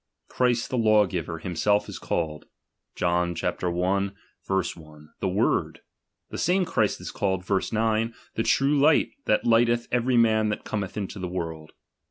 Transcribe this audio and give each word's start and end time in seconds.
Christ 0.29 0.71
the 0.71 0.79
law 0.79 1.05
giver, 1.05 1.37
himself 1.37 1.87
is 1.87 1.99
called 1.99 2.47
(John 2.95 3.35
i. 3.39 3.49
1): 3.67 4.13
the 5.19 5.29
word. 5.31 5.81
The 6.31 6.37
same 6.39 6.65
Christ 6.65 6.99
is 6.99 7.11
called 7.11 7.45
(verse 7.45 7.71
9): 7.71 8.11
the 8.33 8.41
true 8.41 8.79
light, 8.79 9.09
that 9.25 9.45
lighteth 9.45 9.87
every 9.91 10.17
man 10.17 10.49
that 10.49 10.63
cometh 10.65 10.97
in 10.97 11.05
the 11.07 11.27
world. 11.27 11.73